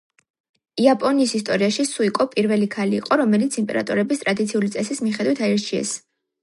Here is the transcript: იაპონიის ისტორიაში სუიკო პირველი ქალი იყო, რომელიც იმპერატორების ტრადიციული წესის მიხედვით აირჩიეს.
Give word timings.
იაპონიის 0.85 1.33
ისტორიაში 1.39 1.85
სუიკო 1.91 2.27
პირველი 2.33 2.71
ქალი 2.77 2.99
იყო, 3.03 3.21
რომელიც 3.25 3.59
იმპერატორების 3.65 4.27
ტრადიციული 4.27 4.75
წესის 4.79 5.05
მიხედვით 5.09 5.49
აირჩიეს. 5.51 5.99